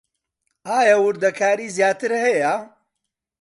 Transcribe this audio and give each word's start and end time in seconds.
ئایا 0.67 0.95
وردەکاریی 1.05 1.73
زیاتر 1.77 2.11
هەیە؟ 2.25 2.53